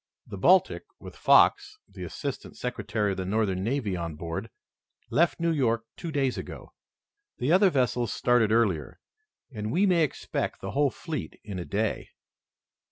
[0.25, 4.49] The Baltic, with Fox, the assistant secretary of the Northern Navy, on board,
[5.11, 6.73] left New York two days ago.
[7.37, 8.99] The other vessels started earlier,
[9.51, 12.09] and we may expect the whole fleet in a day."